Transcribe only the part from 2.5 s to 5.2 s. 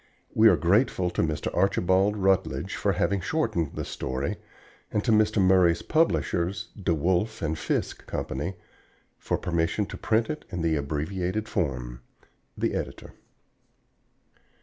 for having shortened the story, and to